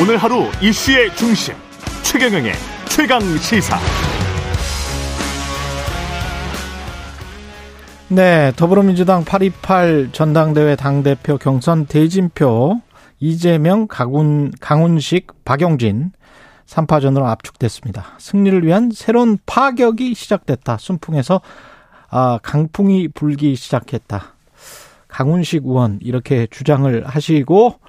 오늘 0.00 0.16
하루 0.16 0.44
이슈의 0.62 1.12
중심 1.16 1.56
최경영의 2.04 2.52
최강 2.88 3.20
시사. 3.38 3.76
네, 8.06 8.52
더불어민주당 8.54 9.24
828 9.24 10.10
전당대회 10.12 10.76
당대표 10.76 11.36
경선 11.36 11.86
대진표 11.86 12.80
이재명, 13.18 13.88
강훈, 13.88 14.52
강훈식, 14.60 15.44
박용진 15.44 16.12
3파전으로 16.64 17.24
압축됐습니다. 17.24 18.04
승리를 18.18 18.64
위한 18.64 18.92
새로운 18.94 19.36
파격이 19.46 20.14
시작됐다. 20.14 20.78
순풍에서 20.78 21.40
아, 22.08 22.38
강풍이 22.44 23.08
불기 23.08 23.56
시작했다. 23.56 24.36
강훈식 25.08 25.64
의원 25.66 25.98
이렇게 26.00 26.46
주장을 26.48 27.04
하시고 27.04 27.80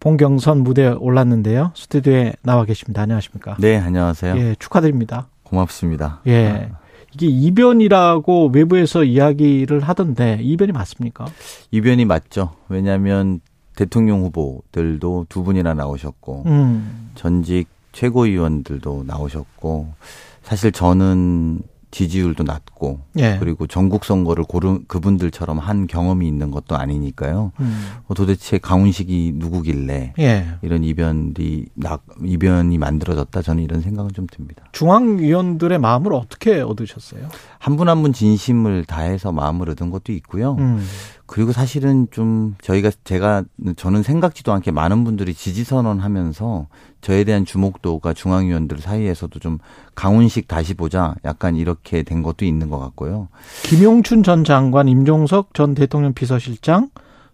본경선 0.00 0.62
무대에 0.62 0.88
올랐는데요. 0.88 1.72
스튜디오에 1.74 2.34
나와 2.42 2.64
계십니다. 2.64 3.02
안녕하십니까? 3.02 3.56
네, 3.58 3.76
안녕하세요. 3.76 4.36
예, 4.36 4.56
축하드립니다. 4.58 5.28
고맙습니다. 5.42 6.20
예. 6.26 6.70
이게 7.14 7.26
이변이라고 7.26 8.50
외부에서 8.52 9.04
이야기를 9.04 9.80
하던데 9.80 10.38
이변이 10.42 10.72
맞습니까? 10.72 11.26
이변이 11.70 12.04
맞죠. 12.04 12.52
왜냐하면 12.68 13.40
대통령 13.74 14.22
후보들도 14.22 15.26
두 15.28 15.42
분이나 15.42 15.74
나오셨고 15.74 16.42
음. 16.46 17.10
전직 17.14 17.68
최고위원들도 17.92 19.04
나오셨고 19.06 19.94
사실 20.42 20.72
저는 20.72 21.60
지지율도 21.90 22.42
낮고 22.42 23.00
예. 23.18 23.36
그리고 23.38 23.66
전국 23.66 24.04
선거를 24.04 24.44
고른 24.44 24.84
그분들처럼 24.86 25.58
한 25.58 25.86
경험이 25.86 26.26
있는 26.28 26.50
것도 26.50 26.76
아니니까요. 26.76 27.52
음. 27.60 27.86
어, 28.08 28.14
도대체 28.14 28.58
강훈식이 28.58 29.32
누구길래 29.36 30.12
예. 30.18 30.46
이런 30.62 30.84
이변이 30.84 31.64
나, 31.74 31.98
이변이 32.24 32.76
만들어졌다 32.78 33.40
저는 33.40 33.62
이런 33.62 33.80
생각은 33.80 34.12
좀 34.12 34.26
듭니다. 34.30 34.64
중앙위원들의 34.72 35.78
마음을 35.78 36.12
어떻게 36.12 36.60
얻으셨어요? 36.60 37.28
한 37.58 37.76
분 37.76 37.88
한분 37.88 38.12
진심을 38.12 38.84
다해서 38.84 39.32
마음을 39.32 39.68
얻은 39.70 39.90
것도 39.90 40.12
있고요. 40.12 40.54
음. 40.58 40.82
그리고 41.26 41.52
사실은 41.52 42.06
좀 42.10 42.54
저희가 42.62 42.90
제가 43.04 43.44
저는 43.76 44.02
생각지도 44.02 44.52
않게 44.52 44.70
많은 44.70 45.04
분들이 45.04 45.34
지지 45.34 45.64
선언하면서 45.64 46.68
저에 47.00 47.24
대한 47.24 47.44
주목도가 47.44 48.12
중앙위원들 48.12 48.78
사이에서도 48.78 49.38
좀 49.40 49.58
강훈식 49.94 50.48
다시 50.48 50.74
보자 50.74 51.14
약간 51.24 51.56
이렇게 51.56 52.02
된 52.02 52.22
것도 52.22 52.44
있는 52.44 52.70
것 52.70 52.78
같고요. 52.78 53.28
김용춘 53.64 54.22
전 54.22 54.44
장관, 54.44 54.88
임종석 54.88 55.54
전 55.54 55.74
대통령 55.74 56.12
비서실장, 56.14 56.90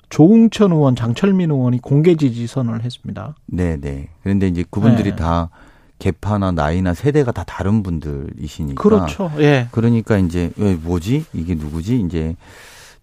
조웅천 0.08 0.72
의원, 0.72 0.96
장철민 0.96 1.50
의원이 1.50 1.80
공개 1.80 2.16
지지 2.16 2.46
선언을 2.46 2.82
했습니다. 2.82 3.34
네, 3.46 3.78
네. 3.80 4.08
그런데 4.22 4.48
이제 4.48 4.64
그분들이 4.70 5.10
네. 5.10 5.16
다 5.16 5.50
계파나 5.98 6.50
나이나 6.50 6.94
세대가 6.94 7.30
다 7.30 7.44
다른 7.44 7.82
분들이시니까 7.82 8.82
그렇죠. 8.82 9.30
예. 9.38 9.68
그러니까 9.70 10.18
이제 10.18 10.50
왜 10.56 10.74
뭐지 10.74 11.24
이게 11.32 11.54
누구지 11.54 12.00
이제 12.00 12.34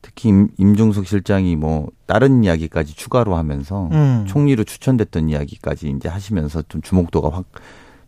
특히 0.01 0.29
임, 0.29 0.49
임종석 0.57 1.07
실장이 1.07 1.55
뭐 1.55 1.89
다른 2.05 2.43
이야기까지 2.43 2.95
추가로 2.95 3.35
하면서 3.35 3.89
음. 3.91 4.25
총리로 4.27 4.63
추천됐던 4.63 5.29
이야기까지 5.29 5.89
이제 5.89 6.09
하시면서 6.09 6.63
좀 6.69 6.81
주목도가 6.81 7.29
확 7.35 7.45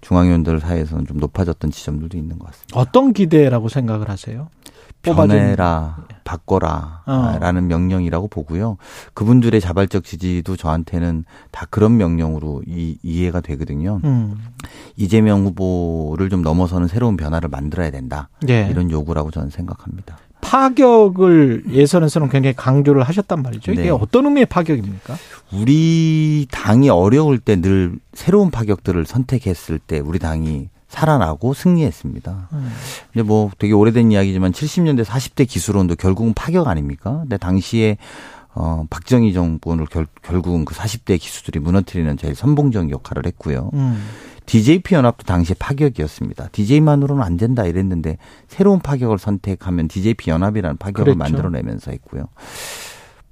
중앙위원들 0.02 0.59
사이에서는 0.59 1.06
좀 1.06 1.17
높아졌던 1.17 1.72
지점들도 1.72 2.17
있는 2.17 2.39
것 2.39 2.47
같습니다. 2.47 2.80
어떤 2.80 3.14
기대라고 3.14 3.69
생각을 3.69 4.09
하세요? 4.09 4.50
변해라, 5.03 6.06
바꿔라라는 6.23 7.64
어. 7.64 7.67
명령이라고 7.67 8.28
보고요. 8.28 8.78
그분들의 9.14 9.59
자발적 9.59 10.03
지지도 10.03 10.56
저한테는 10.56 11.25
다 11.50 11.66
그런 11.69 11.97
명령으로 11.97 12.62
이, 12.67 12.97
이해가 13.02 13.42
되거든요. 13.42 14.00
음. 14.03 14.38
이재명 14.96 15.46
후보를 15.46 16.30
좀 16.30 16.44
넘어서는 16.44 16.88
새로운 16.88 17.18
변화를 17.18 17.50
만들어야 17.50 17.90
된다. 17.90 18.30
예. 18.50 18.68
이런 18.69 18.91
요구라고 18.91 19.31
저는 19.31 19.50
생각합니다. 19.50 20.18
파격을 20.41 21.63
예선에서는 21.72 22.29
굉장히 22.29 22.56
강조를 22.56 23.03
하셨단 23.03 23.41
말이죠. 23.41 23.72
이게 23.72 23.84
네. 23.84 23.90
어떤 23.90 24.25
의미의 24.25 24.46
파격입니까? 24.47 25.16
우리 25.53 26.47
당이 26.52 26.90
어려울 26.90 27.38
때 27.40 27.56
늘 27.62 27.94
새로운 28.13 28.50
파격들을 28.51 29.06
선택했을 29.06 29.78
때 29.80 30.00
우리 30.00 30.18
당이 30.19 30.69
살아나고 30.88 31.53
승리했습니다. 31.53 32.50
음. 32.51 32.72
근데 33.13 33.24
뭐 33.24 33.50
되게 33.59 33.72
오래된 33.74 34.12
이야기지만 34.12 34.51
70년대 34.51 35.06
40대 35.06 35.47
기술론도 35.47 35.96
결국은 35.96 36.34
파격 36.34 36.68
아닙니까? 36.68 37.19
근데 37.22 37.38
당시에 37.38 37.97
어 38.53 38.85
박정희 38.89 39.34
정부를 39.34 39.85
결, 39.85 40.07
결국은 40.22 40.66
그 40.66 40.75
40대 40.75 41.19
기수들이 41.19 41.59
무너뜨리는 41.59 42.17
제일 42.17 42.35
선봉적 42.35 42.91
역할을 42.91 43.25
했고요. 43.25 43.72
음. 43.73 44.03
DJP 44.45 44.95
연합도 44.95 45.23
당시에 45.23 45.56
파격이었습니다. 45.57 46.50
DJ만으로는 46.51 47.23
안 47.23 47.38
된다 47.38 47.66
이랬는데 47.66 48.17
새로운 48.47 48.79
파격을 48.79 49.17
선택하면 49.19 49.88
DJP 49.88 50.29
연합이라는 50.29 50.78
파격을 50.78 51.13
그랬죠. 51.13 51.17
만들어내면서 51.17 51.91
했고요. 51.91 52.25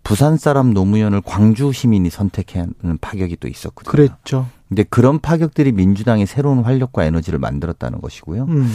부산 0.03 0.37
사람 0.37 0.73
노무현을 0.73 1.21
광주 1.21 1.71
시민이 1.71 2.09
선택하는 2.09 2.73
파격이 3.01 3.37
또 3.37 3.47
있었거든요. 3.47 3.91
그랬죠. 3.91 4.47
근데 4.69 4.83
그런 4.83 5.19
파격들이 5.19 5.71
민주당의 5.71 6.27
새로운 6.27 6.59
활력과 6.59 7.03
에너지를 7.03 7.39
만들었다는 7.39 8.01
것이고요. 8.01 8.43
음. 8.43 8.71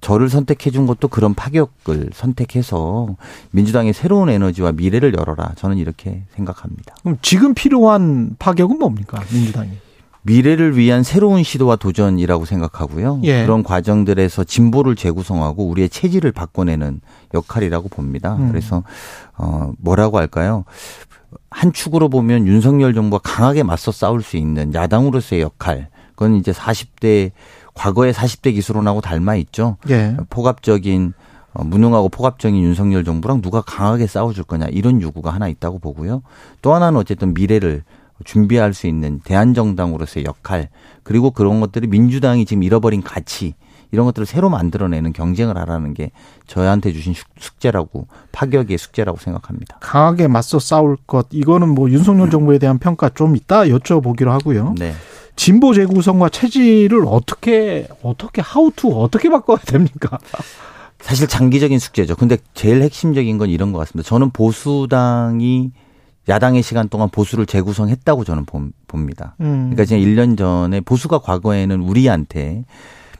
저를 0.00 0.28
선택해 0.28 0.70
준 0.70 0.86
것도 0.86 1.08
그런 1.08 1.34
파격을 1.34 2.10
선택해서 2.12 3.16
민주당의 3.52 3.92
새로운 3.92 4.28
에너지와 4.28 4.72
미래를 4.72 5.14
열어라. 5.16 5.52
저는 5.56 5.78
이렇게 5.78 6.24
생각합니다. 6.34 6.96
그럼 7.00 7.18
지금 7.22 7.54
필요한 7.54 8.34
파격은 8.38 8.78
뭡니까? 8.78 9.22
민주당이. 9.32 9.70
미래를 10.22 10.76
위한 10.76 11.04
새로운 11.04 11.44
시도와 11.44 11.76
도전이라고 11.76 12.44
생각하고요. 12.44 13.20
예. 13.22 13.44
그런 13.44 13.62
과정들에서 13.62 14.42
진보를 14.42 14.96
재구성하고 14.96 15.68
우리의 15.68 15.88
체질을 15.88 16.32
바꿔내는 16.32 17.00
역할이라고 17.32 17.88
봅니다. 17.88 18.34
음. 18.34 18.48
그래서 18.48 18.82
어 19.38 19.72
뭐라고 19.78 20.18
할까요? 20.18 20.64
한 21.50 21.72
축으로 21.72 22.08
보면 22.08 22.46
윤석열 22.46 22.94
정부가 22.94 23.20
강하게 23.22 23.62
맞서 23.62 23.92
싸울 23.92 24.22
수 24.22 24.36
있는 24.36 24.74
야당으로서의 24.74 25.42
역할. 25.42 25.88
그건 26.14 26.36
이제 26.36 26.52
40대 26.52 27.32
과거의 27.74 28.12
40대 28.12 28.54
기술론하고 28.54 29.00
닮아 29.00 29.36
있죠. 29.36 29.76
예. 29.90 30.16
포갑적인 30.30 31.12
어, 31.52 31.64
무능하고 31.64 32.08
포갑적인 32.08 32.60
윤석열 32.60 33.04
정부랑 33.04 33.40
누가 33.40 33.60
강하게 33.60 34.06
싸워줄 34.06 34.44
거냐 34.44 34.66
이런 34.66 35.00
요구가 35.00 35.32
하나 35.32 35.48
있다고 35.48 35.78
보고요. 35.78 36.22
또 36.62 36.74
하나는 36.74 36.98
어쨌든 36.98 37.34
미래를 37.34 37.82
준비할 38.24 38.74
수 38.74 38.86
있는 38.86 39.20
대한정당으로서의 39.24 40.24
역할 40.24 40.68
그리고 41.02 41.30
그런 41.30 41.60
것들이 41.60 41.86
민주당이 41.86 42.46
지금 42.46 42.62
잃어버린 42.62 43.02
가치 43.02 43.54
이런 43.96 44.04
것들을 44.04 44.26
새로 44.26 44.50
만들어내는 44.50 45.14
경쟁을 45.14 45.56
하라는 45.56 45.94
게 45.94 46.10
저희한테 46.46 46.92
주신 46.92 47.14
숙- 47.14 47.26
숙제라고 47.40 48.06
파격의 48.32 48.76
숙제라고 48.76 49.16
생각합니다. 49.18 49.78
강하게 49.80 50.28
맞서 50.28 50.58
싸울 50.58 50.98
것 51.06 51.28
이거는 51.30 51.70
뭐 51.70 51.88
윤석열 51.90 52.28
정부에 52.28 52.58
대한 52.58 52.76
평가 52.78 53.08
좀 53.08 53.36
이따 53.36 53.64
여쭤보기로 53.64 54.26
하고요. 54.26 54.74
네. 54.78 54.92
진보 55.34 55.72
재구성과 55.72 56.28
체질을 56.28 57.04
어떻게 57.06 57.88
어떻게 58.02 58.42
하우투 58.42 59.00
어떻게 59.02 59.30
바꿔야 59.30 59.56
됩니까? 59.64 60.18
사실 61.00 61.26
장기적인 61.26 61.78
숙제죠. 61.78 62.16
근데 62.16 62.36
제일 62.52 62.82
핵심적인 62.82 63.38
건 63.38 63.48
이런 63.48 63.72
것 63.72 63.78
같습니다. 63.78 64.06
저는 64.06 64.30
보수당이 64.30 65.70
야당의 66.28 66.62
시간 66.62 66.88
동안 66.88 67.08
보수를 67.08 67.46
재구성했다고 67.46 68.24
저는 68.24 68.44
봄- 68.46 68.72
봅니다. 68.88 69.36
음. 69.40 69.70
그러니까 69.70 69.84
지금 69.84 70.02
1년 70.02 70.36
전에 70.36 70.80
보수가 70.80 71.18
과거에는 71.20 71.80
우리한테 71.80 72.64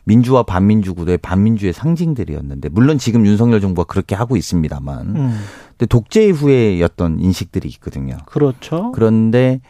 민주와 0.07 0.45
반민주 0.45 0.95
구도의 0.95 1.19
반민주의 1.19 1.73
상징들이었는데 1.73 2.69
물론 2.69 2.97
지금 2.97 3.27
윤석열 3.27 3.61
정부가 3.61 3.87
그렇게 3.87 4.15
하고 4.15 4.37
있습니다만 4.37 5.17
음. 5.17 5.39
근데 5.71 5.87
독재 5.87 6.31
후에였던 6.31 7.19
인식들이 7.19 7.69
있거든요. 7.71 8.17
그렇죠. 8.25 8.93
그런데 8.93 9.61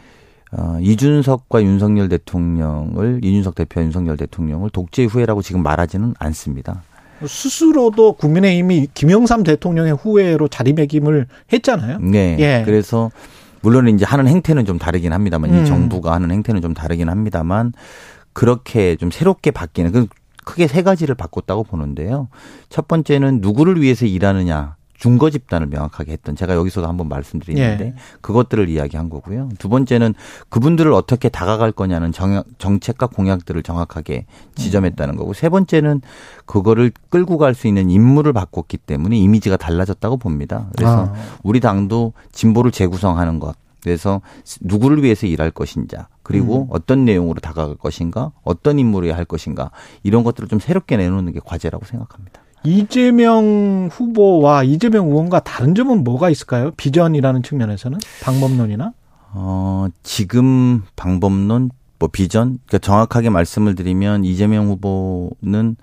어, 0.51 0.77
이준석과 0.79 1.63
윤석열 1.63 2.07
대통령을 2.07 3.19
이준석 3.23 3.55
대표 3.55 3.81
윤석열 3.81 4.15
대통령을 4.15 4.69
독재 4.69 5.05
후회라고 5.05 5.41
지금 5.41 5.63
말하지는 5.63 6.13
않습니다. 6.19 6.83
스스로도 7.25 8.13
국민의힘이 8.13 8.89
김영삼 8.93 9.43
대통령의 9.43 9.95
후예로 9.95 10.47
자리매김을 10.49 11.25
했잖아요. 11.51 11.97
네. 11.99 12.37
예. 12.39 12.61
그래서 12.63 13.09
물론 13.61 13.87
이제 13.87 14.05
하는 14.05 14.27
행태는 14.27 14.65
좀 14.65 14.77
다르긴 14.77 15.13
합니다만 15.13 15.49
음. 15.49 15.63
이 15.63 15.65
정부가 15.65 16.13
하는 16.13 16.29
행태는 16.29 16.61
좀 16.61 16.75
다르긴 16.75 17.09
합니다만 17.09 17.73
그렇게 18.33 18.95
좀 18.97 19.09
새롭게 19.09 19.49
바뀌는 19.49 19.91
그 19.91 20.05
크게 20.47 20.67
세 20.67 20.81
가지를 20.81 21.13
바꿨다고 21.13 21.65
보는데요. 21.65 22.29
첫 22.69 22.87
번째는 22.87 23.41
누구를 23.41 23.81
위해서 23.81 24.05
일하느냐 24.05 24.77
중거 24.97 25.29
집단을 25.29 25.67
명확하게 25.67 26.13
했던 26.13 26.35
제가 26.35 26.55
여기서도 26.55 26.87
한번 26.87 27.09
말씀드리는데 27.09 27.85
예. 27.85 27.93
그것들을 28.21 28.67
이야기한 28.69 29.09
거고요. 29.09 29.49
두 29.59 29.67
번째는 29.69 30.15
그분들을 30.49 30.91
어떻게 30.93 31.27
다가갈 31.29 31.71
거냐는 31.71 32.11
정, 32.13 32.41
정책과 32.57 33.07
공약들을 33.07 33.61
정확하게 33.61 34.25
지점했다는 34.55 35.17
거고 35.17 35.33
세 35.33 35.49
번째는 35.49 36.01
그거를 36.45 36.91
끌고 37.09 37.37
갈 37.37 37.53
수 37.53 37.67
있는 37.67 37.89
인물을 37.89 38.31
바꿨기 38.33 38.77
때문에 38.77 39.17
이미지가 39.17 39.57
달라졌다고 39.57 40.17
봅니다. 40.17 40.67
그래서 40.77 41.07
아. 41.07 41.13
우리 41.43 41.59
당도 41.59 42.13
진보를 42.31 42.71
재구성하는 42.71 43.39
것 43.39 43.55
그래서 43.83 44.21
누구를 44.61 45.03
위해서 45.03 45.27
일할 45.27 45.51
것인가 45.51 46.07
그리고 46.23 46.63
음. 46.63 46.67
어떤 46.69 47.05
내용으로 47.05 47.39
다가갈 47.39 47.75
것인가 47.75 48.31
어떤 48.43 48.79
인물이 48.79 49.11
할 49.11 49.25
것인가 49.25 49.71
이런 50.03 50.23
것들을 50.23 50.49
좀 50.49 50.59
새롭게 50.59 50.97
내놓는 50.97 51.33
게 51.33 51.39
과제라고 51.43 51.85
생각합니다. 51.85 52.41
이재명 52.63 53.89
후보와 53.91 54.63
이재명 54.63 55.07
의원과 55.07 55.41
다른 55.41 55.75
점은 55.75 56.03
뭐가 56.03 56.29
있을까요? 56.29 56.71
비전이라는 56.75 57.43
측면에서는 57.43 57.99
방법론이나 58.23 58.93
어, 59.33 59.87
지금 60.03 60.83
방법론, 60.95 61.69
뭐 61.99 62.09
비전, 62.11 62.59
그러니까 62.65 62.79
정확하게 62.79 63.29
말씀을 63.29 63.75
드리면 63.75 64.25
이재명 64.25 64.67
후보는 64.67 65.75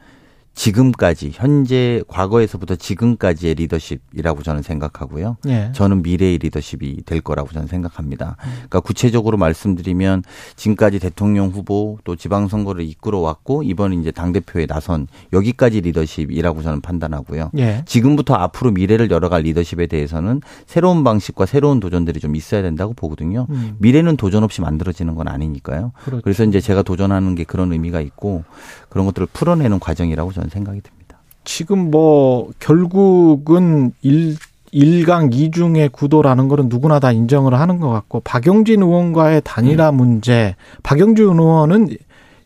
지금까지 0.54 1.30
현재 1.32 2.02
과거에서부터 2.08 2.76
지금까지의 2.76 3.54
리더십이라고 3.54 4.42
저는 4.42 4.62
생각하고요. 4.62 5.36
예. 5.48 5.70
저는 5.74 6.02
미래의 6.02 6.38
리더십이 6.38 7.02
될 7.04 7.20
거라고 7.20 7.50
저는 7.50 7.66
생각합니다. 7.66 8.36
그러니까 8.40 8.80
구체적으로 8.80 9.36
말씀드리면 9.36 10.22
지금까지 10.56 11.00
대통령 11.00 11.48
후보 11.48 11.98
또 12.04 12.16
지방 12.16 12.48
선거를 12.48 12.84
이끌어 12.84 13.18
왔고 13.18 13.62
이번 13.62 13.92
이제 14.00 14.10
당 14.10 14.32
대표에 14.32 14.66
나선 14.66 15.08
여기까지 15.32 15.80
리더십이라고 15.80 16.62
저는 16.62 16.80
판단하고요. 16.80 17.50
예. 17.58 17.82
지금부터 17.86 18.34
앞으로 18.34 18.70
미래를 18.70 19.10
열어갈 19.10 19.42
리더십에 19.42 19.86
대해서는 19.86 20.40
새로운 20.66 21.04
방식과 21.04 21.46
새로운 21.46 21.80
도전들이 21.80 22.20
좀 22.20 22.36
있어야 22.36 22.62
된다고 22.62 22.94
보거든요. 22.94 23.46
음. 23.50 23.76
미래는 23.78 24.16
도전 24.16 24.44
없이 24.44 24.60
만들어지는 24.60 25.14
건 25.14 25.28
아니니까요. 25.28 25.92
그렇죠. 26.04 26.22
그래서 26.22 26.44
이제 26.44 26.60
제가 26.60 26.82
도전하는 26.82 27.34
게 27.34 27.44
그런 27.44 27.72
의미가 27.72 28.00
있고 28.00 28.44
그런 28.88 29.06
것들을 29.06 29.26
풀어내는 29.32 29.80
과정이라고 29.80 30.32
저는 30.32 30.43
생각이 30.50 30.80
듭니다. 30.80 31.18
지금 31.44 31.90
뭐 31.90 32.50
결국은 32.58 33.92
일 34.02 34.36
일강 34.72 35.32
이중의 35.32 35.90
구도라는 35.90 36.48
거는 36.48 36.68
누구나 36.68 36.98
다 36.98 37.12
인정을 37.12 37.54
하는 37.54 37.78
것 37.78 37.90
같고 37.90 38.20
박용진 38.20 38.82
의원과의 38.82 39.42
단일화 39.44 39.90
음. 39.90 39.96
문제 39.96 40.56
박용진 40.82 41.26
의원은 41.26 41.90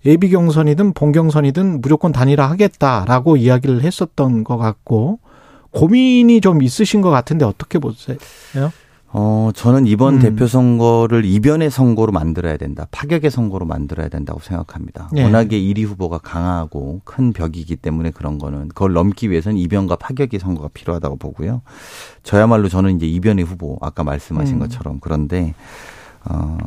예비 0.05 0.29
경선이든 0.29 0.93
본 0.93 1.13
경선이든 1.13 1.81
무조건 1.81 2.13
단일화 2.13 2.51
하겠다라고 2.51 3.39
이야기를 3.39 3.83
했었던 3.83 4.45
것 4.45 4.59
같고 4.59 5.21
고민이 5.71 6.43
좀 6.43 6.63
있으신 6.63 7.01
것 7.01 7.09
같은데 7.09 7.47
어떻게 7.47 7.79
보세요? 7.79 8.19
어, 9.11 9.51
저는 9.55 9.87
이번 9.87 10.17
음. 10.17 10.19
대표 10.21 10.47
선거를 10.47 11.25
이변의 11.25 11.71
선거로 11.71 12.13
만들어야 12.13 12.59
된다. 12.59 12.87
파격의 12.91 13.31
선거로 13.31 13.65
만들어야 13.65 14.09
된다고 14.09 14.41
생각합니다. 14.41 15.09
예. 15.17 15.23
워낙에 15.23 15.59
1위 15.59 15.87
후보가 15.87 16.19
강하고 16.19 17.01
큰 17.05 17.33
벽이기 17.33 17.77
때문에 17.77 18.11
그런 18.11 18.39
거는 18.39 18.69
그걸 18.69 18.93
넘기 18.93 19.31
위해서는 19.31 19.57
이변과 19.57 19.97
파격의 19.97 20.39
선거가 20.41 20.69
필요하다고 20.75 21.17
보고요. 21.17 21.63
저야말로 22.23 22.69
저는 22.69 22.97
이제 22.97 23.07
이변의 23.07 23.47
후보 23.47 23.79
아까 23.81 24.05
말씀하신 24.05 24.57
음. 24.57 24.59
것처럼 24.61 24.99
그런데 25.01 25.55
어 26.29 26.59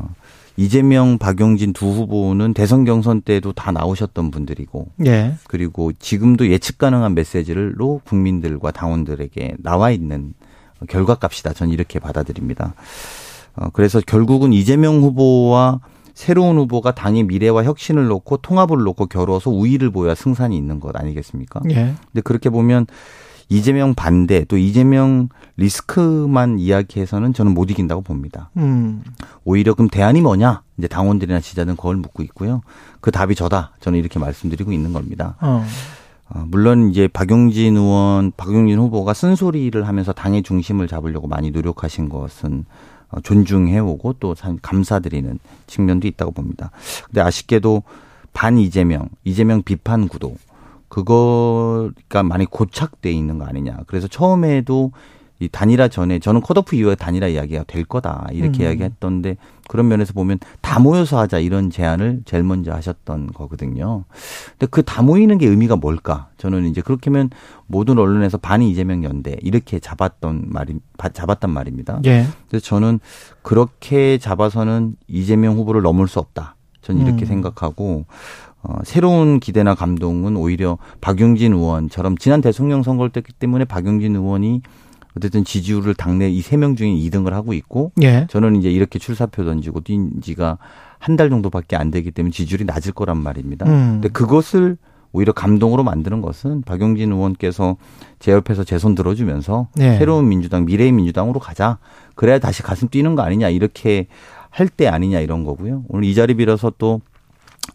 이재명, 0.58 1.18
박용진 1.18 1.74
두 1.74 1.88
후보는 1.88 2.54
대선 2.54 2.86
경선 2.86 3.22
때도 3.22 3.54
다 3.54 3.72
나오셨던 3.72 4.32
분들이고 4.32 4.88
예. 5.06 5.36
그리고 5.48 5.92
지금도 5.94 6.50
예측 6.50 6.80
가능한 6.80 7.14
메시지로 7.14 8.02
국민들과 8.04 8.72
당원들에게 8.72 9.58
나와 9.60 9.92
있는 9.92 10.34
결과값이다. 10.90 11.54
저는 11.54 11.74
이렇게 11.74 12.00
받아들입니다. 12.00 12.74
어, 13.56 13.70
그래서 13.74 14.02
결국은 14.06 14.54
이재명 14.54 15.02
후보와 15.02 15.80
새로운 16.14 16.58
후보가 16.58 16.94
당의 16.94 17.24
미래와 17.24 17.64
혁신을 17.64 18.08
놓고 18.08 18.38
통합을 18.38 18.78
놓고 18.78 19.08
겨루어서 19.08 19.50
우위를 19.50 19.92
보여야 19.92 20.16
승산이 20.16 20.56
있는 20.56 20.80
것 20.80 20.96
아니겠습니까? 20.96 21.62
예. 21.70 21.96
근데 22.12 22.22
그렇게 22.24 22.50
보면 22.50 22.86
이재명 23.50 23.94
반대 23.96 24.46
또 24.46 24.58
이재명 24.58 25.28
리스크만 25.58 26.58
이야기해서는 26.60 27.34
저는 27.34 27.54
못 27.54 27.70
이긴다고 27.70 28.02
봅니다. 28.02 28.50
음. 28.56 29.04
오히려 29.44 29.74
그럼 29.74 29.90
대안이 29.90 30.22
뭐냐? 30.22 30.62
이제 30.78 30.88
당원들이나 30.88 31.42
지자들은 31.42 31.76
그걸 31.76 31.98
묻고 31.98 32.24
있고요. 32.24 32.62
그 33.02 33.12
답이 33.12 33.36
저다. 33.36 33.74
저는 33.82 34.00
이렇게 34.00 34.20
말씀드리고 34.20 34.72
있는 34.72 34.94
겁니다. 34.94 35.36
어. 35.42 35.66
어, 36.34 36.46
물론 36.48 36.90
이제 36.90 37.08
박용진 37.08 37.78
의원, 37.78 38.32
박용진 38.38 38.78
후보가 38.80 39.14
쓴소리를 39.14 39.88
하면서 39.88 40.14
당의 40.14 40.44
중심을 40.44 40.88
잡으려고 40.88 41.28
많이 41.28 41.52
노력하신 41.52 42.10
것은 42.10 42.66
어, 43.10 43.20
존중해오고 43.22 44.14
또참 44.20 44.58
감사드리는 44.62 45.40
측면도 45.68 46.08
있다고 46.08 46.32
봅니다. 46.32 46.72
근데 47.06 47.22
아쉽게도 47.22 47.84
반 48.34 48.58
이재명, 48.58 49.10
이재명 49.26 49.62
비판 49.62 50.08
구도 50.08 50.36
그거가 50.88 52.24
많이 52.24 52.46
고착돼 52.46 53.12
있는 53.12 53.38
거 53.38 53.46
아니냐. 53.46 53.80
그래서 53.88 54.08
처음에도 54.08 54.92
이 55.42 55.50
단일화 55.52 55.88
전에 55.88 56.20
저는 56.20 56.42
컷오프 56.42 56.76
이후에 56.76 56.94
단일화 56.94 57.28
이야기가 57.28 57.64
될 57.64 57.84
거다 57.84 58.28
이렇게 58.32 58.60
음. 58.60 58.62
이야기했던데 58.68 59.38
그런 59.68 59.88
면에서 59.88 60.14
보면 60.14 60.38
다 60.62 60.80
모여서 60.80 61.18
하자 61.20 61.40
이런 61.40 61.72
제안을 61.72 62.22
제일 62.26 62.44
먼저 62.44 62.72
하셨던 62.72 63.32
거거든요. 63.34 64.04
근데 64.52 64.68
그 64.68 64.84
다 64.84 65.02
모이는 65.02 65.40
게 65.40 65.48
의미가 65.48 65.78
뭘까? 65.78 66.28
저는 66.38 66.66
이제 66.68 66.82
그렇게 66.82 67.10
하면 67.10 67.32
모든 67.66 67.98
언론에서 67.98 68.38
반이 68.38 68.70
이재명 68.70 69.04
연대 69.04 69.36
이렇게 69.42 69.80
잡았던 69.80 70.46
말이 70.50 70.76
바- 70.98 71.10
잡았단 71.10 71.50
말입니다. 71.50 72.02
예. 72.06 72.28
그래서 72.48 72.64
저는 72.64 73.00
그렇게 73.42 74.20
잡아서는 74.20 74.96
이재명 75.08 75.56
후보를 75.56 75.82
넘을 75.82 76.08
수 76.08 76.20
없다. 76.20 76.56
저는 76.82 77.06
이렇게 77.06 77.26
음. 77.26 77.28
생각하고 77.28 78.06
어, 78.64 78.76
새로운 78.84 79.40
기대나 79.40 79.74
감동은 79.74 80.38
오히려 80.38 80.78
박용진 81.00 81.54
의원처럼 81.54 82.18
지난 82.20 82.42
대통령 82.42 82.84
선거 82.84 83.10
때기 83.10 83.34
때문에 83.34 83.66
박용진 83.66 84.16
의원이 84.16 84.62
어쨌든 85.18 85.44
지지율을 85.44 85.94
당내 85.96 86.30
이 86.30 86.40
세 86.42 86.58
명 86.58 86.76
중에 86.76 86.88
2등을 86.90 87.32
하고 87.32 87.54
있고 87.54 87.92
예. 88.02 88.28
저는 88.30 88.56
이제 88.56 88.70
이렇게 88.72 88.98
출사표 89.00 89.44
던지고 89.46 89.82
뛴 89.82 90.10
지가 90.22 90.58
한 91.00 91.18
달 91.18 91.30
정도밖에 91.30 91.76
안 91.76 91.92
되기 91.92 92.12
때문에 92.12 92.32
지지율이 92.32 92.66
낮을 92.66 92.92
거란 92.94 93.18
말입니다. 93.18 93.66
음. 93.66 93.94
근데 94.02 94.10
그것을 94.10 94.78
오히려 95.14 95.34
감동으로 95.34 95.84
만드는 95.84 96.22
것은 96.22 96.62
박용진 96.62 97.12
의원께서 97.12 97.76
제 98.20 98.32
옆에서 98.32 98.64
제 98.64 98.78
손 98.78 98.96
들어주면서 98.96 99.68
네. 99.76 99.98
새로운 99.98 100.30
민주당 100.30 100.64
미래의 100.66 100.92
민주당으로 100.94 101.40
가자. 101.42 101.80
그래야 102.16 102.40
다시 102.40 102.64
가슴 102.64 102.88
뛰는 102.88 103.16
거 103.16 103.22
아니냐 103.24 103.50
이렇게 103.50 104.08
할 104.50 104.70
때 104.70 104.88
아니냐 104.88 105.20
이런 105.20 105.44
거고요. 105.44 105.84
오늘 105.90 106.06
이 106.06 106.14
자리 106.16 106.34
빌어서 106.36 106.72
또 106.78 107.02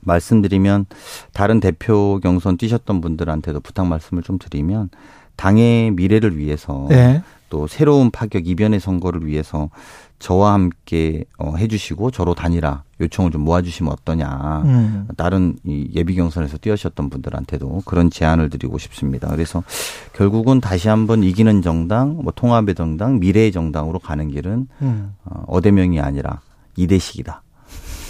말씀드리면 0.02 0.86
다른 1.32 1.60
대표 1.60 2.20
경선 2.22 2.56
뛰셨던 2.56 3.00
분들한테도 3.00 3.60
부탁 3.60 3.86
말씀을 3.86 4.22
좀 4.22 4.38
드리면 4.38 4.90
당의 5.36 5.90
미래를 5.92 6.36
위해서 6.38 6.88
예. 6.90 7.22
또 7.48 7.66
새로운 7.66 8.10
파격 8.10 8.46
이변의 8.46 8.80
선거를 8.80 9.26
위해서 9.26 9.70
저와 10.18 10.54
함께 10.54 11.24
어, 11.38 11.54
해주시고 11.56 12.10
저로 12.10 12.34
단일화 12.34 12.82
요청을 13.00 13.30
좀 13.30 13.42
모아주시면 13.42 13.92
어떠냐. 13.92 14.62
음. 14.64 15.08
다른 15.16 15.56
이 15.64 15.90
예비 15.94 16.14
경선에서 16.14 16.56
뛰어셨던 16.58 17.10
분들한테도 17.10 17.82
그런 17.84 18.10
제안을 18.10 18.48
드리고 18.48 18.78
싶습니다. 18.78 19.28
그래서 19.28 19.62
결국은 20.14 20.60
다시 20.60 20.88
한번 20.88 21.22
이기는 21.22 21.60
정당, 21.60 22.16
뭐 22.22 22.32
통합의 22.34 22.74
정당, 22.74 23.20
미래의 23.20 23.52
정당으로 23.52 23.98
가는 23.98 24.28
길은 24.28 24.68
음. 24.80 25.14
어, 25.24 25.44
어대명이 25.46 26.00
아니라 26.00 26.40
이대식이다. 26.76 27.42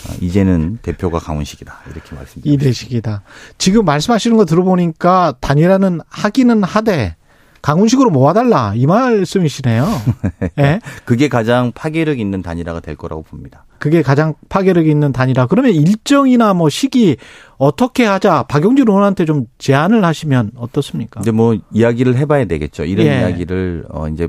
어, 0.08 0.16
이제는 0.20 0.78
대표가 0.82 1.18
강훈식이다. 1.18 1.80
이렇게 1.90 2.14
말씀드립니다. 2.14 2.64
이대식이다. 2.64 3.22
지금 3.58 3.84
말씀하시는 3.84 4.36
거 4.36 4.44
들어보니까 4.44 5.34
단일화는 5.40 6.00
하기는 6.08 6.62
하되 6.62 7.16
강훈식으로 7.62 8.10
모아달라 8.10 8.74
이 8.76 8.86
말씀이시네요. 8.86 9.86
예, 10.60 10.80
그게 11.04 11.28
가장 11.28 11.72
파괴력 11.74 12.20
있는 12.20 12.40
단일화가 12.40 12.78
될 12.78 12.94
거라고 12.94 13.22
봅니다. 13.22 13.64
그게 13.78 14.02
가장 14.02 14.34
파괴력 14.48 14.86
있는 14.86 15.12
단일화. 15.12 15.46
그러면 15.48 15.72
일정이나 15.72 16.54
뭐 16.54 16.68
시기 16.68 17.16
어떻게 17.58 18.04
하자 18.04 18.44
박용진 18.44 18.86
의원한테 18.88 19.24
좀 19.24 19.46
제안을 19.58 20.04
하시면 20.04 20.52
어떻습니까? 20.54 21.20
근데 21.20 21.32
뭐 21.32 21.56
이야기를 21.72 22.16
해봐야 22.16 22.44
되겠죠. 22.44 22.84
이런 22.84 23.06
예. 23.06 23.20
이야기를 23.20 23.86
어 23.90 24.08
이제 24.08 24.28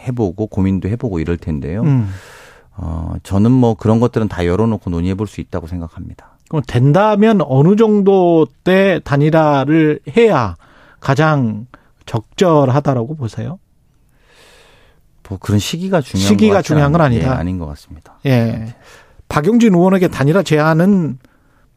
해보고 0.00 0.46
고민도 0.48 0.88
해보고 0.90 1.20
이럴 1.20 1.38
텐데요. 1.38 1.82
음. 1.82 2.10
어 2.76 3.14
저는 3.22 3.50
뭐 3.52 3.74
그런 3.74 4.00
것들은 4.00 4.28
다 4.28 4.44
열어놓고 4.46 4.90
논의해 4.90 5.14
볼 5.14 5.26
수 5.26 5.40
있다고 5.40 5.66
생각합니다. 5.66 6.38
그럼 6.48 6.62
된다면 6.66 7.40
어느 7.44 7.76
정도 7.76 8.46
때 8.64 9.00
단일화를 9.04 10.00
해야 10.16 10.56
가장 11.00 11.66
적절하다라고 12.06 13.14
보세요? 13.16 13.58
뭐 15.28 15.38
그런 15.38 15.58
시기가 15.58 16.00
중요한 16.00 16.28
시기가 16.28 16.62
중요한 16.62 16.92
건 16.92 17.00
않- 17.00 17.06
아니다. 17.06 17.26
예, 17.28 17.30
아닌 17.30 17.58
것 17.58 17.66
같습니다. 17.66 18.18
예. 18.26 18.74
박용진 19.28 19.74
의원에게 19.74 20.08
단일화 20.08 20.42
제안은 20.42 21.18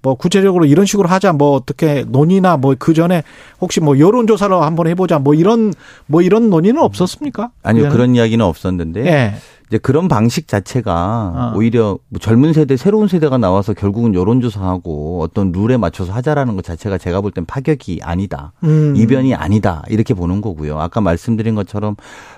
뭐 0.01 0.15
구체적으로 0.15 0.65
이런 0.65 0.85
식으로 0.85 1.07
하자 1.09 1.33
뭐 1.33 1.51
어떻게 1.53 2.03
논의나 2.07 2.57
뭐 2.57 2.75
그 2.77 2.93
전에 2.93 3.23
혹시 3.61 3.79
뭐 3.79 3.97
여론 3.99 4.27
조사를 4.27 4.53
한번 4.61 4.87
해보자 4.87 5.17
뭐 5.19 5.33
이런 5.33 5.73
뭐 6.07 6.21
이런 6.21 6.49
논의는 6.49 6.81
없었습니까? 6.81 7.51
아니요 7.63 7.83
그전에? 7.85 7.93
그런 7.95 8.15
이야기는 8.15 8.45
없었는데 8.45 9.05
예. 9.05 9.33
이제 9.67 9.77
그런 9.77 10.07
방식 10.07 10.47
자체가 10.47 10.93
아. 10.93 11.53
오히려 11.55 11.99
뭐 12.09 12.19
젊은 12.19 12.53
세대 12.53 12.77
새로운 12.77 13.07
세대가 13.07 13.37
나와서 13.37 13.73
결국은 13.73 14.13
여론조사하고 14.15 15.21
어떤 15.21 15.51
룰에 15.51 15.77
맞춰서 15.77 16.13
하자라는 16.13 16.55
것 16.55 16.63
자체가 16.63 16.97
제가 16.97 17.21
볼 17.21 17.31
땐 17.31 17.45
파격이 17.45 17.99
아니다. 18.03 18.53
음. 18.63 18.95
이변이 18.95 19.35
아니다. 19.35 19.83
이렇게 19.89 20.13
보는 20.13 20.39
거고요. 20.41 20.79
아까 20.79 21.01
말씀드린 21.01 21.55
것처럼 21.55 21.95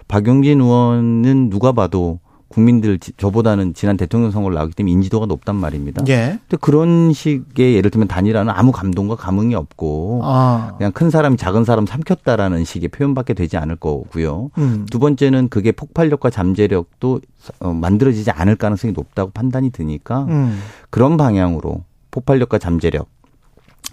박용진 0.07 0.59
의원은 0.61 1.49
누가 1.51 1.71
봐도 1.71 2.19
국민들 2.49 2.99
저보다는 2.99 3.73
지난 3.73 3.95
대통령 3.95 4.31
선거를 4.31 4.55
나왔기 4.55 4.75
때문에 4.75 4.91
인지도가 4.91 5.27
높단 5.27 5.55
말입니다. 5.55 6.03
예. 6.09 6.39
근데 6.41 6.57
그런 6.59 7.13
식의 7.13 7.75
예를 7.75 7.91
들면 7.91 8.07
단일화는 8.07 8.51
아무 8.51 8.71
감동과 8.71 9.15
감흥이 9.15 9.55
없고 9.55 10.21
아. 10.23 10.73
그냥 10.77 10.91
큰 10.91 11.09
사람이 11.09 11.37
작은 11.37 11.63
사람 11.63 11.85
삼켰다라는 11.85 12.65
식의 12.65 12.89
표현밖에 12.89 13.33
되지 13.35 13.57
않을 13.57 13.75
거고요. 13.75 14.49
음. 14.57 14.87
두 14.89 14.99
번째는 14.99 15.49
그게 15.49 15.71
폭발력과 15.71 16.31
잠재력도 16.31 17.21
어, 17.59 17.73
만들어지지 17.73 18.31
않을 18.31 18.55
가능성이 18.55 18.93
높다고 18.93 19.31
판단이 19.31 19.69
드니까 19.69 20.23
음. 20.23 20.59
그런 20.89 21.17
방향으로 21.17 21.83
폭발력과 22.11 22.57
잠재력 22.57 23.07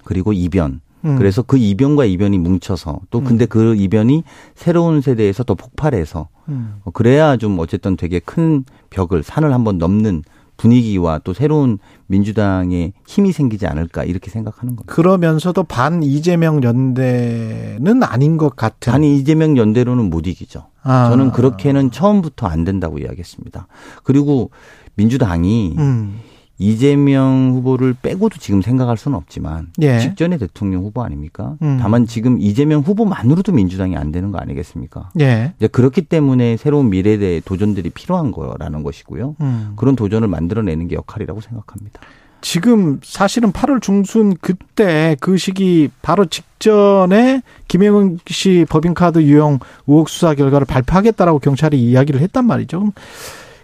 그리고 0.05 0.33
이변 0.33 0.81
음. 1.05 1.17
그래서 1.17 1.43
그 1.43 1.57
이변과 1.57 2.05
이변이 2.05 2.39
뭉쳐서 2.39 3.01
또 3.11 3.21
근데 3.21 3.47
그 3.47 3.75
이변이 3.77 4.25
새로운 4.55 5.01
세대에서 5.01 5.45
더 5.45 5.55
폭발해서 5.55 6.29
음. 6.49 6.77
어, 6.85 6.91
그래야 6.91 7.37
좀 7.37 7.59
어쨌든 7.59 7.97
되게 7.97 8.19
큰 8.19 8.65
벽을 8.91 9.23
산을 9.23 9.53
한번 9.53 9.79
넘는 9.79 10.23
분위기와 10.57 11.19
또 11.23 11.35
새로운 11.35 11.79
민주당의 12.07 12.93
힘이 13.07 13.33
생기지 13.33 13.67
않을까 13.67 14.05
이렇게 14.05 14.31
생각하는 14.31 14.75
겁니다. 14.75 14.95
그러면서도 14.95 15.65
반 15.65 16.03
이재명 16.03 16.63
연대는 16.63 18.03
아닌 18.03 18.37
것 18.37 18.57
같은. 18.57 18.93
아니 18.93 19.17
이재명 19.17 19.57
연대로는 19.57 20.09
못 20.11 20.27
이기죠. 20.27 20.67
아. 20.83 21.11
저는 21.11 21.33
그렇게는 21.33 21.91
처음부터 21.91 22.47
안 22.47 22.65
된다고 22.65 22.99
이야기했습니다. 22.99 23.67
그리고 24.03 24.51
민주당이 24.95 25.75
음. 25.79 26.21
이재명 26.59 27.51
후보를 27.53 27.95
빼고도 28.01 28.39
지금 28.39 28.63
생각할 28.63 28.97
수는 28.97 29.17
없지만 29.17 29.69
예. 29.83 29.99
직전의 29.99 30.39
대통령 30.39 30.83
후보 30.85 31.03
아닙니까? 31.03 31.57
음. 31.63 31.79
다만 31.81 32.07
지금 32.07 32.41
이재명 32.41 32.81
후보만으로도 32.81 33.53
민주당이 33.53 33.97
안 33.97 34.11
되는 34.11 34.33
거 34.33 34.39
아니겠습니까? 34.39 35.11
예. 35.21 35.53
이제 35.59 35.67
그렇기 35.67 36.03
때문에 36.03 36.57
새로운 36.57 36.89
미래에 36.91 37.19
대해 37.19 37.41
도전들이 37.45 37.91
필요한 37.91 38.33
거라는 38.33 38.83
것이고요. 38.83 39.37
음. 39.41 39.73
그런 39.77 39.97
도전을 39.97 40.29
만들어내는 40.29 40.89
게 40.89 40.97
역할이라고 40.97 41.41
생각합니다. 41.41 42.01
지금 42.41 43.01
사실은 43.03 43.51
8월 43.53 43.83
중순 43.83 44.37
그때 44.41 45.17
그 45.21 45.37
시기 45.37 45.89
바로 46.01 46.27
직전에 46.27 47.43
김영은 47.67 48.21
씨 48.29 48.65
법인카드 48.69 49.23
유용 49.23 49.59
의혹 49.87 50.09
수사 50.09 50.35
결과를 50.35 50.65
발표하겠다라고 50.67 51.41
경찰이 51.41 51.83
이야기를 51.83 52.21
했단 52.21 52.47
말이죠. 52.47 52.93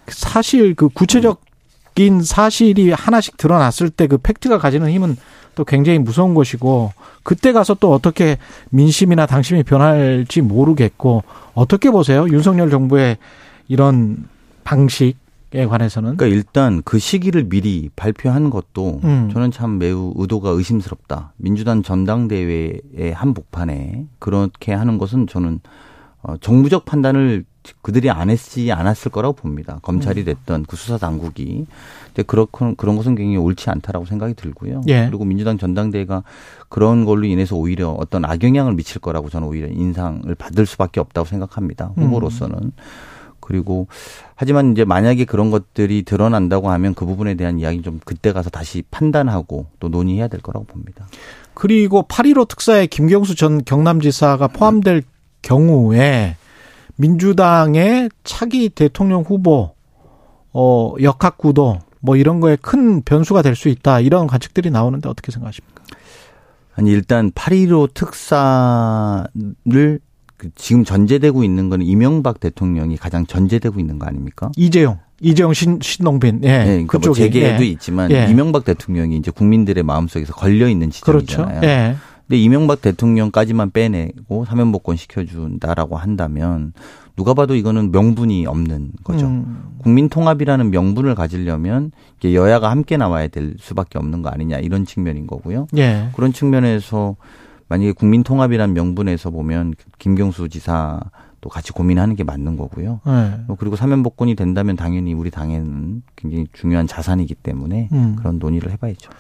사실 0.08 0.74
그 0.74 0.88
구체적 0.88 1.42
인 1.96 2.22
사실이 2.22 2.92
하나씩 2.92 3.36
드러났을 3.36 3.90
때 3.90 4.06
그 4.06 4.18
팩트가 4.18 4.58
가지는 4.58 4.90
힘은 4.90 5.16
또 5.54 5.64
굉장히 5.64 5.98
무서운 5.98 6.34
것이고 6.34 6.92
그때 7.22 7.52
가서 7.52 7.74
또 7.74 7.92
어떻게 7.92 8.38
민심이나 8.70 9.26
당심이 9.26 9.62
변할지 9.62 10.40
모르겠고 10.40 11.24
어떻게 11.54 11.90
보세요? 11.90 12.26
윤석열 12.28 12.70
정부의 12.70 13.16
이런 13.68 14.28
방식 14.64 15.20
에 15.54 15.66
관해서는 15.66 16.16
그러니까 16.16 16.34
일단 16.34 16.80
그 16.82 16.98
시기를 16.98 17.44
미리 17.50 17.90
발표한 17.94 18.48
것도 18.48 19.02
음. 19.04 19.28
저는 19.30 19.50
참 19.50 19.78
매우 19.78 20.14
의도가 20.16 20.48
의심스럽다. 20.48 21.34
민주당 21.36 21.82
전당대회의 21.82 23.12
한복판에 23.12 24.06
그렇게 24.18 24.72
하는 24.72 24.96
것은 24.96 25.26
저는 25.26 25.60
어, 26.22 26.36
정무적 26.40 26.86
판단을 26.86 27.44
그들이 27.80 28.10
안 28.10 28.30
했지 28.30 28.72
않았을 28.72 29.10
거라고 29.10 29.34
봅니다. 29.34 29.74
음. 29.74 29.78
검찰이 29.82 30.24
됐던 30.24 30.64
그 30.66 30.76
수사 30.76 30.98
당국이. 30.98 31.66
근데 32.06 32.22
그렇건 32.22 32.76
그런 32.76 32.96
것은 32.96 33.14
굉장히 33.14 33.36
옳지 33.36 33.70
않다라고 33.70 34.04
생각이 34.06 34.34
들고요. 34.34 34.82
예. 34.88 35.06
그리고 35.06 35.24
민주당 35.24 35.58
전당대회가 35.58 36.24
그런 36.68 37.04
걸로 37.04 37.26
인해서 37.26 37.56
오히려 37.56 37.90
어떤 37.90 38.24
악영향을 38.24 38.74
미칠 38.74 39.00
거라고 39.00 39.28
저는 39.28 39.48
오히려 39.48 39.68
인상을 39.68 40.34
받을 40.34 40.66
수밖에 40.66 41.00
없다고 41.00 41.26
생각합니다. 41.26 41.92
음. 41.98 42.04
후보로서는. 42.04 42.72
그리고 43.40 43.88
하지만 44.36 44.72
이제 44.72 44.84
만약에 44.84 45.24
그런 45.24 45.50
것들이 45.50 46.04
드러난다고 46.04 46.70
하면 46.70 46.94
그 46.94 47.04
부분에 47.04 47.34
대한 47.34 47.58
이야기 47.58 47.82
좀 47.82 48.00
그때 48.04 48.32
가서 48.32 48.50
다시 48.50 48.82
판단하고 48.90 49.66
또 49.80 49.88
논의해야 49.88 50.28
될 50.28 50.40
거라고 50.40 50.64
봅니다. 50.64 51.06
그리고 51.54 52.04
8.15 52.08 52.48
특사에 52.48 52.86
김경수 52.86 53.34
전 53.34 53.64
경남지사가 53.64 54.48
포함될 54.48 55.02
경우에 55.42 56.36
민주당의 56.96 58.10
차기 58.24 58.68
대통령 58.68 59.22
후보 59.22 59.74
어 60.52 60.94
역학 61.02 61.38
구도 61.38 61.78
뭐 62.00 62.16
이런 62.16 62.40
거에 62.40 62.56
큰 62.60 63.02
변수가 63.02 63.42
될 63.42 63.56
수 63.56 63.68
있다 63.68 64.00
이런 64.00 64.26
관측들이 64.26 64.70
나오는데 64.70 65.08
어떻게 65.08 65.32
생각하십니까? 65.32 65.82
아니 66.74 66.90
일단 66.90 67.30
8.15 67.32 67.94
특사를 67.94 70.00
그 70.36 70.50
지금 70.56 70.84
전제되고 70.84 71.44
있는 71.44 71.68
거는 71.68 71.86
이명박 71.86 72.40
대통령이 72.40 72.96
가장 72.96 73.26
전제되고 73.26 73.78
있는 73.78 73.98
거 73.98 74.06
아닙니까? 74.06 74.50
이재용, 74.56 74.98
이재용 75.20 75.52
신, 75.52 75.78
신동빈, 75.80 76.40
예, 76.42 76.48
네, 76.48 76.64
그러니까 76.64 76.98
뭐 76.98 77.12
그쪽이 77.12 77.20
재계도 77.20 77.62
예. 77.62 77.66
있지만 77.68 78.10
예. 78.10 78.26
이명박 78.28 78.64
대통령이 78.64 79.16
이제 79.16 79.30
국민들의 79.30 79.84
마음 79.84 80.08
속에서 80.08 80.32
걸려 80.32 80.68
있는 80.68 80.90
그렇죠. 81.02 81.26
지점이잖아요. 81.26 81.60
예. 81.62 81.96
근데 82.32 82.42
이명박 82.42 82.80
대통령까지만 82.80 83.72
빼내고 83.72 84.46
사면복권 84.46 84.96
시켜준다라고 84.96 85.98
한다면 85.98 86.72
누가 87.14 87.34
봐도 87.34 87.54
이거는 87.54 87.92
명분이 87.92 88.46
없는 88.46 88.92
거죠. 89.04 89.26
음, 89.26 89.76
국민 89.82 90.08
통합이라는 90.08 90.70
명분을 90.70 91.14
가지려면 91.14 91.92
이게 92.16 92.34
여야가 92.34 92.70
함께 92.70 92.96
나와야 92.96 93.28
될 93.28 93.56
수밖에 93.58 93.98
없는 93.98 94.22
거 94.22 94.30
아니냐 94.30 94.60
이런 94.60 94.86
측면인 94.86 95.26
거고요. 95.26 95.66
예. 95.76 96.08
그런 96.16 96.32
측면에서 96.32 97.16
만약에 97.68 97.92
국민 97.92 98.22
통합이라는 98.22 98.72
명분에서 98.72 99.28
보면 99.28 99.74
김경수 99.98 100.48
지사 100.48 101.00
도 101.42 101.48
같이 101.50 101.72
고민하는 101.72 102.14
게 102.14 102.22
맞는 102.22 102.56
거고요. 102.56 103.00
예. 103.04 103.10
어, 103.48 103.56
그리고 103.58 103.74
사면복권이 103.74 104.36
된다면 104.36 104.76
당연히 104.76 105.12
우리 105.12 105.30
당에는 105.32 106.02
굉장히 106.14 106.46
중요한 106.52 106.86
자산이기 106.86 107.34
때문에 107.34 107.88
음. 107.92 108.14
그런 108.16 108.38
논의를 108.38 108.70
해봐야죠. 108.70 109.10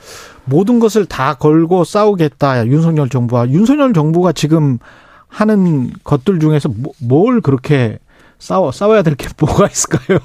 모든 0.44 0.78
것을 0.78 1.04
다 1.04 1.34
걸고 1.34 1.82
싸우겠다 1.82 2.68
윤석열 2.68 3.08
정부와 3.08 3.48
윤석열 3.50 3.92
정부가 3.92 4.30
지금 4.32 4.78
하는 5.26 5.90
것들 6.04 6.38
중에서 6.38 6.68
뭐- 6.68 6.92
뭘 7.00 7.40
그렇게 7.40 7.98
싸워 8.38 8.70
싸워야 8.70 9.02
될 9.02 9.16
게 9.16 9.26
뭐가 9.40 9.66
있을까요? 9.66 10.20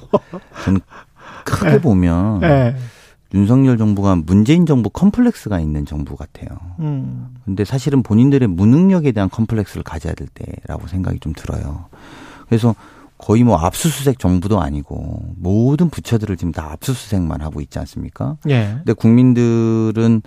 저는 0.65 0.81
크게 1.45 1.69
네. 1.71 1.81
보면 1.81 2.43
예. 2.43 2.75
윤석열 3.33 3.77
정부가 3.77 4.15
문재인 4.15 4.65
정부 4.65 4.89
컴플렉스가 4.89 5.59
있는 5.59 5.85
정부 5.85 6.15
같아요. 6.15 6.49
음. 6.79 7.35
근데 7.45 7.65
사실은 7.65 8.03
본인들의 8.03 8.47
무능력에 8.47 9.11
대한 9.11 9.29
컴플렉스를 9.29 9.83
가져야 9.83 10.13
될 10.13 10.27
때라고 10.27 10.87
생각이 10.87 11.19
좀 11.19 11.33
들어요. 11.33 11.85
그래서 12.47 12.75
거의 13.17 13.43
뭐 13.43 13.57
압수수색 13.57 14.19
정부도 14.19 14.61
아니고 14.61 15.33
모든 15.37 15.89
부처들을 15.89 16.37
지금 16.37 16.51
다 16.51 16.71
압수수색만 16.71 17.41
하고 17.41 17.61
있지 17.61 17.79
않습니까? 17.79 18.37
예. 18.47 18.75
근데 18.77 18.93
국민들은 18.93 20.21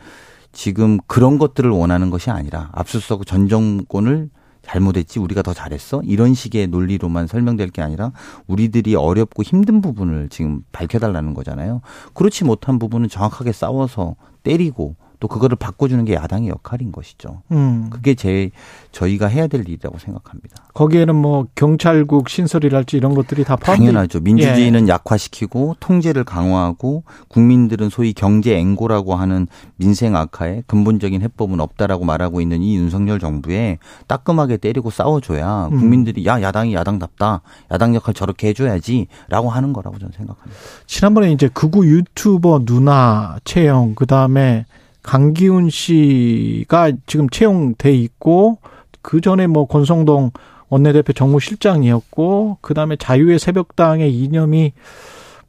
지금 0.52 0.99
그런 1.07 1.38
것들을 1.38 1.71
원하는 1.71 2.11
것이 2.11 2.30
아니라 2.30 2.71
압수수색 2.73 3.25
전 3.26 3.49
정권을 3.49 4.30
잘못했지 4.70 5.18
우리가 5.18 5.42
더 5.42 5.52
잘했어 5.52 6.00
이런 6.04 6.32
식의 6.32 6.68
논리로만 6.68 7.26
설명될 7.26 7.70
게 7.70 7.82
아니라 7.82 8.12
우리들이 8.46 8.94
어렵고 8.94 9.42
힘든 9.42 9.80
부분을 9.80 10.28
지금 10.28 10.62
밝혀달라는 10.70 11.34
거잖아요. 11.34 11.80
그렇지 12.14 12.44
못한 12.44 12.78
부분은 12.78 13.08
정확하게 13.08 13.50
싸워서 13.50 14.14
때리고 14.44 14.94
또 15.20 15.28
그거를 15.28 15.56
바꿔주는 15.56 16.04
게 16.06 16.14
야당의 16.14 16.48
역할인 16.48 16.92
것이죠. 16.92 17.42
음. 17.52 17.88
그게 17.90 18.14
제 18.14 18.50
저희가 18.90 19.26
해야 19.26 19.46
될 19.46 19.60
일이라고 19.60 19.98
생각합니다. 19.98 20.56
거기에는 20.72 21.14
뭐 21.14 21.46
경찰국 21.54 22.30
신설이랄지 22.30 22.96
이런 22.96 23.14
것들이 23.14 23.44
다 23.44 23.56
포함돼 23.56 23.84
당연하죠. 23.84 24.20
민주주의는 24.20 24.88
약화시키고 24.88 25.76
통제를 25.78 26.24
강화하고 26.24 27.04
국민들은 27.28 27.90
소위 27.90 28.14
경제 28.14 28.56
앵고라고 28.56 29.14
하는 29.14 29.46
민생 29.76 30.16
악화에 30.16 30.62
근본적인 30.66 31.20
해법은 31.20 31.60
없다라고 31.60 32.06
말하고 32.06 32.40
있는 32.40 32.62
이 32.62 32.76
윤석열 32.76 33.20
정부에 33.20 33.78
따끔하게 34.06 34.56
때리고 34.56 34.90
싸워줘야 34.90 35.68
음. 35.70 35.78
국민들이 35.78 36.24
야 36.24 36.40
야당이 36.40 36.74
야당답다 36.74 37.42
야당 37.70 37.94
역할 37.94 38.14
저렇게 38.14 38.48
해줘야지라고 38.48 39.50
하는 39.50 39.74
거라고 39.74 39.98
저는 39.98 40.12
생각합니다. 40.16 40.58
지난번에 40.86 41.30
이제 41.30 41.48
극우 41.52 41.84
유튜버 41.84 42.64
누나 42.64 43.36
채용 43.44 43.94
그다음에 43.94 44.64
강기훈 45.11 45.71
씨가 45.71 46.93
지금 47.07 47.29
채용돼 47.29 47.93
있고 47.95 48.59
그 49.02 49.21
전에 49.21 49.49
뭐 49.49 49.67
권성동 49.67 50.31
원내대표 50.69 51.12
정무실장이었고 51.12 52.59
그 52.61 52.75
다음에 52.75 52.95
자유의 52.95 53.40
새벽당의 53.40 54.17
이념이 54.17 54.73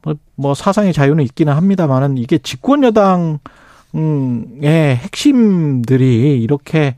뭐, 0.01 0.15
뭐 0.34 0.56
사상의 0.56 0.94
자유는 0.94 1.24
있기는 1.25 1.53
합니다만은 1.53 2.18
이게 2.18 2.39
집권 2.39 2.84
여당 2.84 3.38
의 3.94 4.96
핵심들이 4.96 6.41
이렇게 6.41 6.96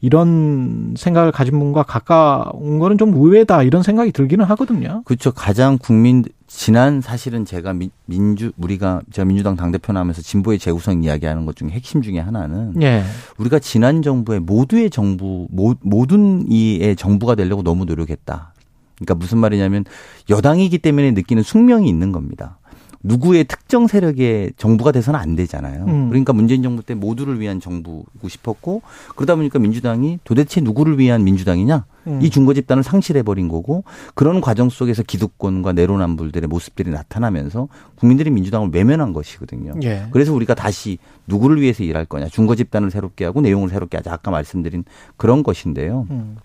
이런 0.00 0.94
생각을 0.96 1.32
가진 1.32 1.58
분과 1.58 1.82
가까운 1.82 2.78
거는 2.78 2.96
좀 2.96 3.12
의외다 3.12 3.62
이런 3.62 3.82
생각이 3.82 4.12
들기는 4.12 4.42
하거든요. 4.46 5.02
그렇죠. 5.04 5.32
가장 5.32 5.76
국민 5.76 6.24
지난 6.46 7.00
사실은 7.00 7.44
제가 7.44 7.72
민- 7.72 7.90
민주 8.04 8.52
우리가 8.56 9.02
제가 9.12 9.24
민주당 9.26 9.56
당 9.56 9.72
대표 9.72 9.92
나면서 9.92 10.22
진보의 10.22 10.58
재구성 10.58 11.02
이야기하는 11.02 11.44
것 11.44 11.56
중에 11.56 11.70
핵심 11.70 12.02
중에 12.02 12.18
하나는 12.20 12.80
예. 12.82 13.02
우리가 13.38 13.58
지난 13.58 14.00
정부의 14.02 14.40
모두의 14.40 14.90
정부 14.90 15.48
모, 15.50 15.74
모든 15.80 16.50
이의 16.50 16.94
정부가 16.94 17.34
되려고 17.34 17.62
너무 17.62 17.84
노력했다. 17.84 18.52
그러니까 18.96 19.14
무슨 19.16 19.38
말이냐면 19.38 19.84
여당이기 20.30 20.78
때문에 20.78 21.10
느끼는 21.12 21.42
숙명이 21.42 21.88
있는 21.88 22.12
겁니다. 22.12 22.58
누구의 23.02 23.44
특정 23.44 23.86
세력의 23.86 24.52
정부가 24.56 24.92
돼서는 24.92 25.18
안 25.18 25.36
되잖아요. 25.36 25.84
음. 25.84 26.08
그러니까 26.08 26.32
문재인 26.32 26.62
정부 26.62 26.82
때 26.82 26.94
모두를 26.94 27.40
위한 27.40 27.60
정부고 27.60 28.28
싶었고 28.28 28.82
그러다 29.14 29.36
보니까 29.36 29.58
민주당이 29.58 30.20
도대체 30.24 30.60
누구를 30.60 30.98
위한 30.98 31.24
민주당이냐? 31.24 31.84
음. 32.06 32.20
이 32.22 32.30
중거 32.30 32.54
집단을 32.54 32.82
상실해 32.82 33.22
버린 33.22 33.48
거고 33.48 33.84
그런 34.14 34.40
과정 34.40 34.70
속에서 34.70 35.02
기득권과 35.02 35.72
내로남불들의 35.72 36.48
모습들이 36.48 36.90
나타나면서 36.90 37.68
국민들이 37.96 38.30
민주당을 38.30 38.70
외면한 38.72 39.12
것이거든요. 39.12 39.74
예. 39.82 40.06
그래서 40.12 40.32
우리가 40.32 40.54
다시 40.54 40.98
누구를 41.26 41.60
위해서 41.60 41.82
일할 41.82 42.04
거냐? 42.04 42.28
중거 42.28 42.54
집단을 42.54 42.90
새롭게 42.90 43.24
하고 43.24 43.40
내용을 43.40 43.68
새롭게 43.68 43.96
하자. 43.96 44.12
아까 44.12 44.30
말씀드린 44.30 44.84
그런 45.16 45.42
것인데요. 45.42 46.06
음. 46.10 46.36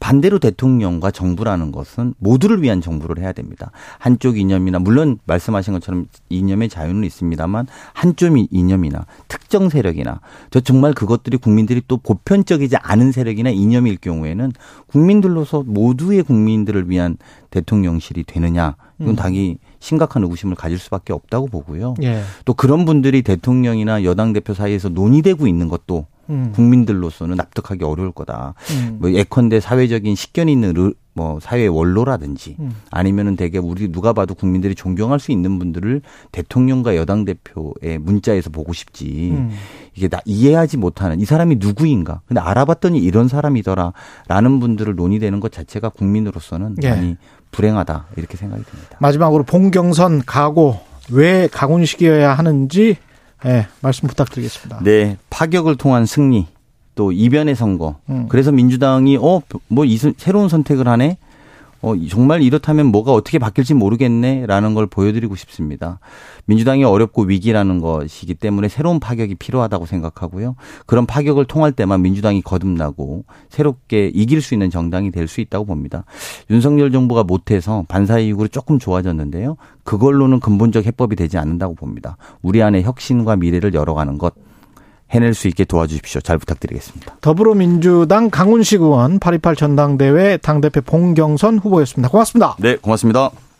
반대로 0.00 0.38
대통령과 0.38 1.10
정부라는 1.10 1.72
것은 1.72 2.14
모두를 2.18 2.62
위한 2.62 2.80
정부를 2.80 3.22
해야 3.22 3.32
됩니다. 3.32 3.70
한쪽 3.98 4.38
이념이나 4.38 4.78
물론 4.78 5.18
말씀하신 5.26 5.74
것처럼 5.74 6.06
이념의 6.28 6.68
자유는 6.68 7.04
있습니다만 7.04 7.66
한쪽 7.92 8.36
이념이나 8.50 9.06
특정 9.28 9.68
세력이나 9.68 10.20
저 10.50 10.60
정말 10.60 10.92
그것들이 10.92 11.36
국민들이 11.38 11.82
또 11.88 11.96
보편적이지 11.96 12.76
않은 12.76 13.12
세력이나 13.12 13.50
이념일 13.50 13.96
경우에는 13.96 14.52
국민들로서 14.86 15.62
모두의 15.66 16.22
국민들을 16.22 16.90
위한 16.90 17.16
대통령실이 17.50 18.24
되느냐 18.24 18.76
이건 18.98 19.14
음. 19.14 19.16
당연히 19.16 19.58
심각한 19.80 20.22
의구심을 20.24 20.56
가질 20.56 20.78
수밖에 20.78 21.12
없다고 21.12 21.46
보고요. 21.46 21.94
예. 22.02 22.22
또 22.44 22.54
그런 22.54 22.84
분들이 22.84 23.22
대통령이나 23.22 24.04
여당 24.04 24.32
대표 24.32 24.54
사이에서 24.54 24.88
논의되고 24.88 25.46
있는 25.46 25.68
것도 25.68 26.06
음. 26.30 26.52
국민들로서는 26.54 27.36
납득하기 27.36 27.84
어려울 27.84 28.12
거다. 28.12 28.54
음. 28.70 28.98
뭐 29.00 29.12
예컨대 29.12 29.60
사회적인 29.60 30.14
식견 30.14 30.48
있는 30.48 30.72
르, 30.74 30.92
뭐 31.14 31.40
사회 31.40 31.66
원로라든지 31.66 32.56
음. 32.60 32.74
아니면은 32.90 33.34
되게 33.36 33.58
우리 33.58 33.90
누가 33.90 34.12
봐도 34.12 34.34
국민들이 34.34 34.74
존경할 34.74 35.18
수 35.18 35.32
있는 35.32 35.58
분들을 35.58 36.02
대통령과 36.30 36.96
여당 36.96 37.24
대표의 37.24 37.98
문자에서 37.98 38.50
보고 38.50 38.72
싶지. 38.72 39.30
음. 39.32 39.50
이게 39.94 40.06
나 40.06 40.20
이해하지 40.24 40.76
못하는 40.76 41.20
이 41.20 41.24
사람이 41.24 41.56
누구인가. 41.58 42.20
근데 42.26 42.40
알아봤더니 42.40 42.98
이런 43.00 43.26
사람이더라라는 43.26 44.60
분들을 44.60 44.94
논의되는 44.94 45.40
것 45.40 45.50
자체가 45.50 45.88
국민으로서는 45.88 46.76
예. 46.84 46.90
많이 46.90 47.16
불행하다 47.50 48.06
이렇게 48.16 48.36
생각이 48.36 48.62
듭니다. 48.62 48.96
마지막으로 49.00 49.42
봉경선 49.42 50.22
각오 50.24 50.78
왜 51.10 51.48
가군식이어야 51.50 52.32
하는지 52.32 52.96
예, 53.46 53.66
말씀 53.80 54.08
부탁드리겠습니다. 54.08 54.80
네, 54.82 55.16
파격을 55.30 55.76
통한 55.76 56.06
승리, 56.06 56.46
또 56.94 57.12
이변의 57.12 57.54
선거. 57.56 57.96
음. 58.08 58.26
그래서 58.28 58.50
민주당이 58.52 59.16
어 59.20 59.40
뭐 59.68 59.84
새로운 60.16 60.48
선택을 60.48 60.88
하네. 60.88 61.18
어 61.80 61.94
정말 62.08 62.42
이렇다면 62.42 62.86
뭐가 62.86 63.12
어떻게 63.12 63.38
바뀔지 63.38 63.74
모르겠네라는 63.74 64.74
걸 64.74 64.88
보여드리고 64.88 65.36
싶습니다. 65.36 66.00
민주당이 66.46 66.82
어렵고 66.82 67.22
위기라는 67.22 67.80
것이기 67.80 68.34
때문에 68.34 68.68
새로운 68.68 68.98
파격이 68.98 69.36
필요하다고 69.36 69.86
생각하고요. 69.86 70.56
그런 70.86 71.06
파격을 71.06 71.44
통할 71.44 71.70
때만 71.72 72.02
민주당이 72.02 72.42
거듭나고 72.42 73.24
새롭게 73.48 74.10
이길 74.12 74.42
수 74.42 74.54
있는 74.54 74.70
정당이 74.70 75.12
될 75.12 75.28
수 75.28 75.40
있다고 75.42 75.66
봅니다. 75.66 76.04
윤석열 76.50 76.90
정부가 76.90 77.22
못해서 77.22 77.84
반사 77.86 78.18
이익으로 78.18 78.48
조금 78.48 78.78
좋아졌는데요. 78.78 79.56
그걸로는 79.84 80.40
근본적 80.40 80.86
해법이 80.86 81.16
되지 81.16 81.36
않는다고 81.38 81.74
봅니다. 81.74 82.16
우리 82.40 82.62
안에 82.62 82.82
혁신과 82.82 83.36
미래를 83.36 83.74
열어가는 83.74 84.16
것 84.16 84.34
해낼 85.10 85.34
수 85.34 85.48
있게 85.48 85.64
도와주십시오. 85.64 86.20
잘 86.20 86.38
부탁드리겠습니다. 86.38 87.16
더불어민주당 87.20 88.30
강훈식 88.30 88.82
의원 88.82 89.18
8.28 89.18 89.56
전당대회 89.56 90.36
당대표 90.38 90.80
봉경선 90.82 91.58
후보였습니다. 91.58 92.10
고맙습니다. 92.10 92.56
네, 92.58 92.76
고맙습니다. 92.76 93.30